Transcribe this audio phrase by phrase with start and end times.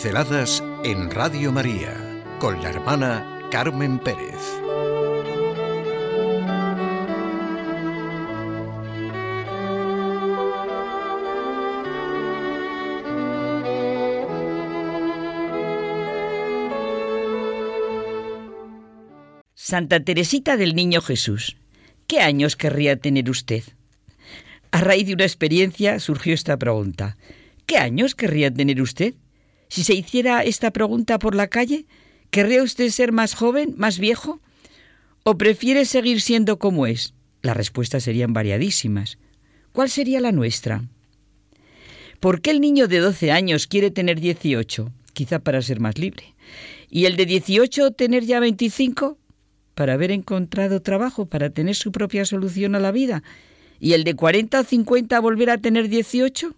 [0.00, 1.92] Pinceladas en Radio María
[2.38, 4.36] con la hermana Carmen Pérez.
[19.56, 21.56] Santa Teresita del Niño Jesús.
[22.06, 23.64] ¿Qué años querría tener usted?
[24.70, 27.16] A raíz de una experiencia surgió esta pregunta.
[27.66, 29.16] ¿Qué años querría tener usted?
[29.68, 31.86] Si se hiciera esta pregunta por la calle,
[32.30, 34.40] ¿querría usted ser más joven, más viejo?
[35.24, 37.14] ¿O prefiere seguir siendo como es?
[37.42, 39.18] Las respuestas serían variadísimas.
[39.72, 40.84] ¿Cuál sería la nuestra?
[42.20, 44.90] ¿Por qué el niño de 12 años quiere tener 18?
[45.12, 46.34] Quizá para ser más libre.
[46.90, 49.18] ¿Y el de 18 tener ya 25?
[49.74, 53.22] Para haber encontrado trabajo, para tener su propia solución a la vida.
[53.78, 56.54] ¿Y el de 40 o 50 volver a tener 18?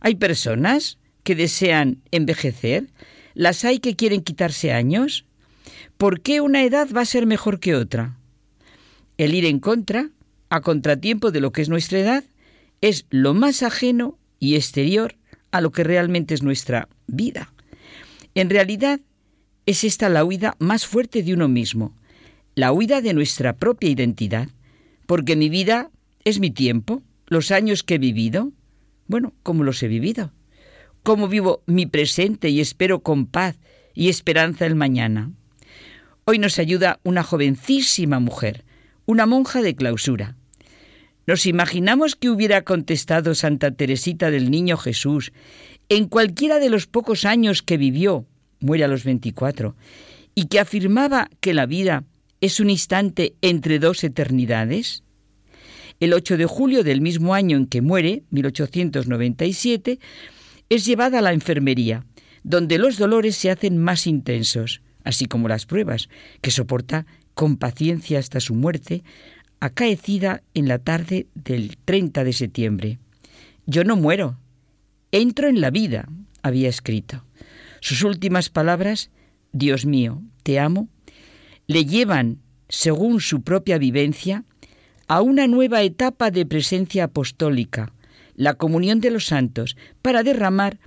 [0.00, 2.88] Hay personas que desean envejecer?
[3.34, 5.24] ¿Las hay que quieren quitarse años?
[5.96, 8.18] ¿Por qué una edad va a ser mejor que otra?
[9.18, 10.10] El ir en contra,
[10.50, 12.24] a contratiempo de lo que es nuestra edad,
[12.80, 15.16] es lo más ajeno y exterior
[15.50, 17.52] a lo que realmente es nuestra vida.
[18.34, 19.00] En realidad,
[19.66, 21.94] es esta la huida más fuerte de uno mismo,
[22.54, 24.48] la huida de nuestra propia identidad,
[25.06, 25.90] porque mi vida
[26.24, 28.50] es mi tiempo, los años que he vivido,
[29.06, 30.32] bueno, como los he vivido
[31.02, 33.58] cómo vivo mi presente y espero con paz
[33.94, 35.32] y esperanza el mañana.
[36.24, 38.64] Hoy nos ayuda una jovencísima mujer,
[39.06, 40.36] una monja de clausura.
[41.26, 45.32] ¿Nos imaginamos que hubiera contestado Santa Teresita del Niño Jesús
[45.88, 48.26] en cualquiera de los pocos años que vivió,
[48.60, 49.76] muere a los 24,
[50.34, 52.04] y que afirmaba que la vida
[52.40, 55.02] es un instante entre dos eternidades?
[56.00, 60.00] El 8 de julio del mismo año en que muere, 1897,
[60.74, 62.06] es llevada a la enfermería,
[62.44, 66.08] donde los dolores se hacen más intensos, así como las pruebas,
[66.40, 67.04] que soporta
[67.34, 69.04] con paciencia hasta su muerte,
[69.60, 72.98] acaecida en la tarde del 30 de septiembre.
[73.66, 74.38] Yo no muero,
[75.10, 76.08] entro en la vida,
[76.42, 77.22] había escrito.
[77.80, 79.10] Sus últimas palabras,
[79.52, 80.88] Dios mío, te amo,
[81.66, 82.38] le llevan,
[82.70, 84.44] según su propia vivencia,
[85.06, 87.92] a una nueva etapa de presencia apostólica,
[88.34, 90.78] la comunión de los santos, para derramar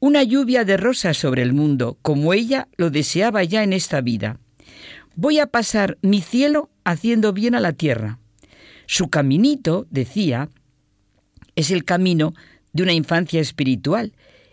[0.00, 4.38] una lluvia de rosas sobre el mundo, como ella lo deseaba ya en esta vida.
[5.16, 8.18] Voy a pasar mi cielo haciendo bien a la tierra.
[8.86, 10.48] Su caminito, decía,
[11.56, 12.34] es el camino
[12.72, 14.12] de una infancia espiritual,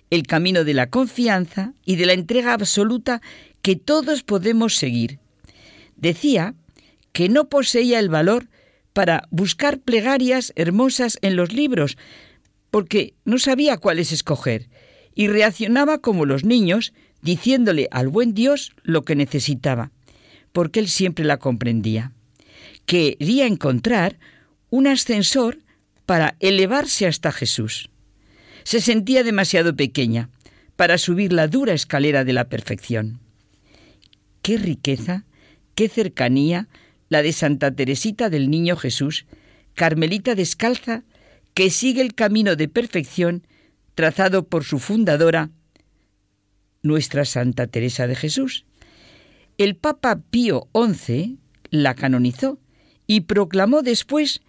[0.10, 3.22] el camino de la confianza y de la entrega absoluta
[3.62, 5.20] que todos podemos seguir.
[5.96, 6.56] Decía
[7.12, 8.50] que no poseía el valor
[8.94, 11.98] para buscar plegarias hermosas en los libros,
[12.76, 14.68] porque no sabía cuáles escoger,
[15.14, 16.92] y reaccionaba como los niños,
[17.22, 19.94] diciéndole al buen Dios lo que necesitaba,
[20.52, 22.12] porque él siempre la comprendía.
[22.86, 24.20] Quería encontrar
[24.72, 25.60] un ascensor
[26.06, 27.90] para elevarse hasta Jesús.
[28.66, 30.28] Se sentía demasiado pequeña
[30.76, 33.22] para subir la dura escalera de la perfección.
[34.42, 35.24] Qué riqueza,
[35.76, 36.68] qué cercanía,
[37.08, 39.28] la de Santa Teresita del Niño Jesús,
[39.76, 41.06] Carmelita descalza,
[41.56, 43.48] que sigue el camino de perfección
[43.96, 45.50] trazado por su fundadora,
[46.84, 48.66] nuestra Santa Teresa de Jesús.
[49.58, 51.40] El Papa Pío XI
[51.72, 52.60] la canonizó
[53.08, 54.42] y proclamó después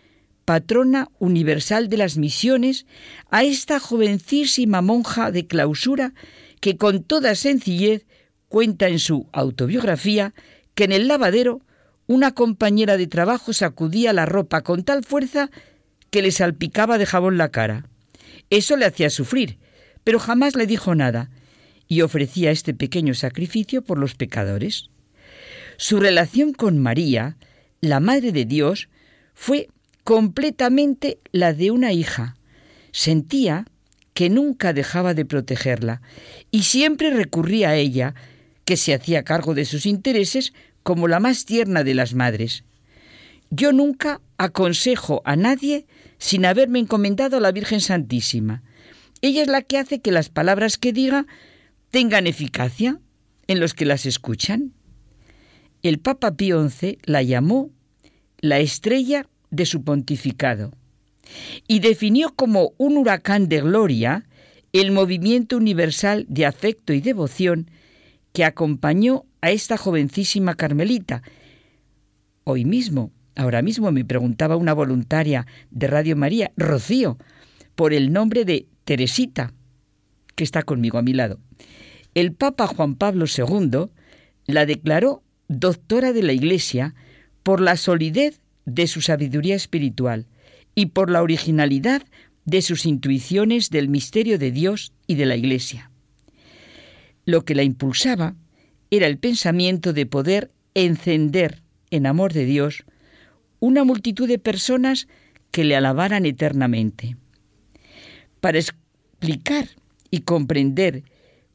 [0.44, 2.86] patrona universal de las misiones
[3.30, 6.12] a esta jovencísima monja de clausura
[6.60, 8.04] que con toda sencillez
[8.48, 10.34] cuenta en su autobiografía
[10.74, 11.60] que en el lavadero
[12.08, 15.50] una compañera de trabajo sacudía la ropa con tal fuerza
[16.16, 17.84] que le salpicaba de jabón la cara.
[18.48, 19.58] Eso le hacía sufrir,
[20.02, 21.28] pero jamás le dijo nada
[21.88, 24.88] y ofrecía este pequeño sacrificio por los pecadores.
[25.76, 27.36] Su relación con María,
[27.82, 28.88] la Madre de Dios,
[29.34, 29.68] fue
[30.04, 32.38] completamente la de una hija.
[32.92, 33.66] Sentía
[34.14, 36.00] que nunca dejaba de protegerla
[36.50, 38.14] y siempre recurría a ella,
[38.64, 42.64] que se hacía cargo de sus intereses como la más tierna de las madres.
[43.50, 45.86] Yo nunca aconsejo a nadie
[46.18, 48.62] sin haberme encomendado a la Virgen Santísima.
[49.20, 51.26] Ella es la que hace que las palabras que diga
[51.90, 53.00] tengan eficacia
[53.46, 54.72] en los que las escuchan.
[55.82, 57.70] El Papa Pío XI la llamó
[58.38, 60.72] la estrella de su pontificado
[61.66, 64.26] y definió como un huracán de gloria
[64.72, 67.70] el movimiento universal de afecto y devoción
[68.32, 71.22] que acompañó a esta jovencísima Carmelita.
[72.44, 77.18] Hoy mismo, ahora mismo me preguntaba una voluntaria de Radio María, Rocío,
[77.74, 79.52] por el nombre de Teresita,
[80.34, 81.38] que está conmigo a mi lado.
[82.14, 83.90] el Papa Juan Pablo II
[84.46, 86.94] la declaró doctora de la Iglesia
[87.42, 90.26] por la solidez de su sabiduría espiritual
[90.74, 92.02] y por la originalidad
[92.44, 95.90] de sus intuiciones del misterio de Dios y de la Iglesia.
[97.24, 98.34] Lo que la impulsaba
[98.90, 102.84] era el pensamiento de poder encender en amor de Dios
[103.60, 105.08] una multitud de personas
[105.50, 107.16] que le alabaran eternamente.
[108.40, 109.68] Para explicar
[110.10, 111.02] y comprender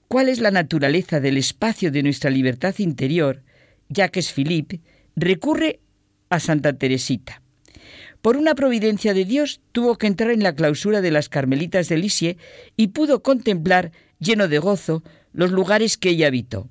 [0.07, 3.43] cuál es la naturaleza del espacio de nuestra libertad interior,
[3.89, 4.79] Jacques Philippe
[5.15, 5.79] recurre
[6.29, 7.41] a Santa Teresita.
[8.21, 11.97] Por una providencia de Dios tuvo que entrar en la clausura de las Carmelitas de
[11.97, 12.37] Lisieux
[12.77, 15.03] y pudo contemplar, lleno de gozo,
[15.33, 16.67] los lugares que ella habitó,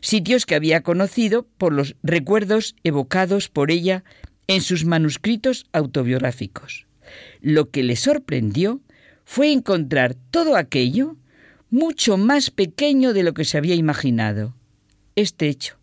[0.00, 4.04] sitios que había conocido por los recuerdos evocados por ella
[4.48, 6.86] en sus manuscritos autobiográficos.
[7.40, 8.80] Lo que le sorprendió
[9.24, 11.16] fue encontrar todo aquello
[11.70, 14.54] mucho más pequeño de lo que se había imaginado.
[15.16, 15.76] Este hecho,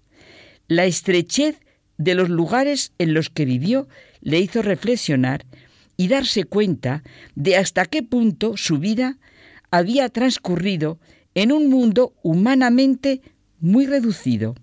[0.68, 1.62] la estrechez
[1.98, 3.88] de los lugares en los que vivió,
[4.22, 5.46] le hizo reflexionar
[5.96, 7.04] y darse cuenta
[7.36, 9.18] de hasta qué punto su vida
[9.70, 11.00] había transcurrido
[11.36, 13.22] en un mundo humanamente
[13.60, 14.56] muy reducido,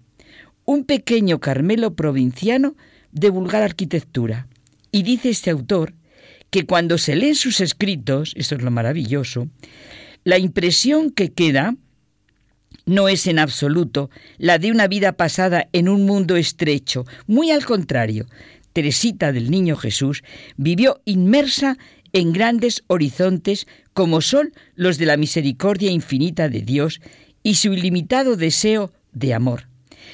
[0.65, 2.75] un pequeño Carmelo provinciano
[3.13, 4.49] de vulgar arquitectura.
[4.91, 5.95] Y dice este autor
[6.51, 9.49] que cuando se leen sus escritos, eso es lo maravilloso,
[10.25, 11.75] la impresión que queda
[12.85, 17.65] no es en absoluto la de una vida pasada en un mundo estrecho, muy al
[17.65, 18.27] contrario.
[18.73, 20.23] Teresita del Niño Jesús
[20.57, 21.77] vivió inmersa
[22.13, 27.01] en grandes horizontes como son los de la misericordia infinita de Dios
[27.43, 29.69] y su ilimitado deseo de amor.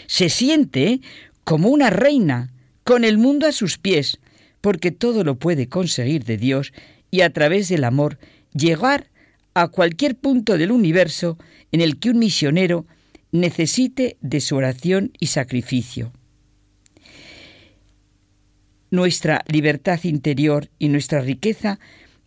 [0.06, 1.00] Se siente
[1.44, 2.52] como una reina,
[2.88, 4.18] con el mundo a sus pies,
[4.62, 6.72] porque todo lo puede conseguir de Dios
[7.10, 8.18] y a través del amor
[8.54, 9.10] llegar
[9.52, 11.36] a cualquier punto del universo
[11.70, 12.86] en el que un misionero
[13.30, 16.14] necesite de su oración y sacrificio.
[18.90, 21.78] Nuestra libertad interior y nuestra riqueza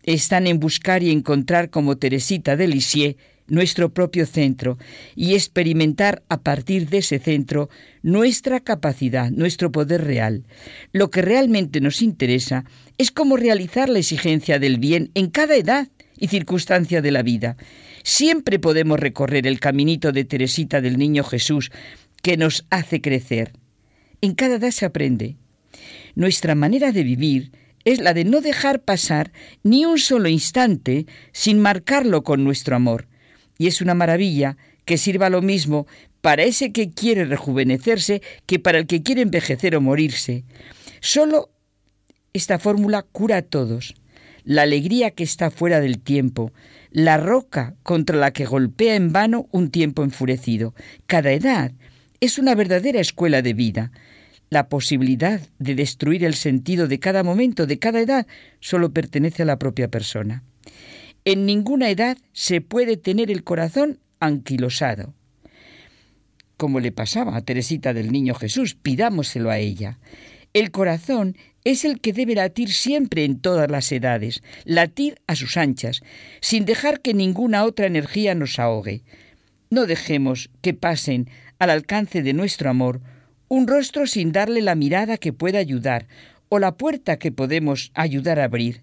[0.04, 3.16] están en buscar y encontrar como Teresita de Lisieux
[3.52, 4.78] nuestro propio centro
[5.14, 7.70] y experimentar a partir de ese centro
[8.02, 10.46] nuestra capacidad, nuestro poder real.
[10.94, 12.64] Lo que realmente nos interesa
[12.98, 17.58] es cómo realizar la exigencia del bien en cada edad y circunstancia de la vida.
[18.04, 21.72] Siempre podemos recorrer el caminito de Teresita del Niño Jesús
[22.24, 23.52] que nos hace crecer.
[24.22, 25.36] En cada edad se aprende.
[26.16, 27.52] Nuestra manera de vivir
[27.84, 29.34] es la de no dejar pasar
[29.64, 33.11] ni un solo instante sin marcarlo con nuestro amor.
[33.62, 35.86] Y es una maravilla que sirva lo mismo
[36.22, 40.46] para ese que quiere rejuvenecerse que para el que quiere envejecer o morirse.
[41.00, 41.52] Solo
[42.34, 43.94] esta fórmula cura a todos
[44.46, 46.54] la alegría que está fuera del tiempo,
[46.90, 50.74] la roca contra la que golpea en vano un tiempo enfurecido.
[51.06, 51.72] Cada edad
[52.20, 53.92] es una verdadera escuela de vida.
[54.50, 58.26] La posibilidad de destruir el sentido de cada momento, de cada edad,
[58.60, 60.42] solo pertenece a la propia persona.
[61.24, 65.14] En ninguna edad se puede tener el corazón anquilosado.
[66.58, 70.00] Como le pasaba a Teresita del Niño Jesús, pidámoselo a ella.
[70.54, 75.58] El corazón es el que debe latir siempre en todas las edades, latir a sus
[75.58, 76.02] anchas,
[76.42, 79.04] sin dejar que ninguna otra energía nos ahogue.
[79.70, 83.00] No dejemos que pasen al alcance de nuestro amor
[83.48, 86.08] un rostro sin darle la mirada que pueda ayudar
[86.50, 88.82] o la puerta que podemos ayudar a abrir.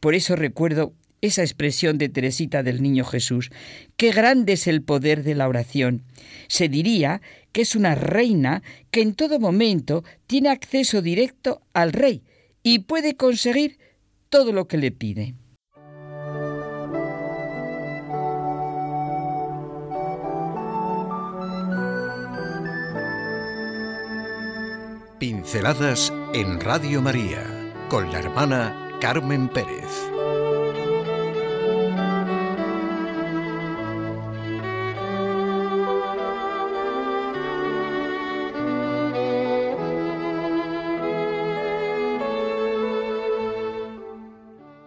[0.00, 0.94] Por eso recuerdo
[1.26, 3.50] esa expresión de Teresita del Niño Jesús.
[3.96, 6.02] Qué grande es el poder de la oración.
[6.48, 7.20] Se diría
[7.52, 12.22] que es una reina que en todo momento tiene acceso directo al rey
[12.62, 13.78] y puede conseguir
[14.28, 15.34] todo lo que le pide.
[25.18, 27.42] Pinceladas en Radio María
[27.88, 30.35] con la hermana Carmen Pérez.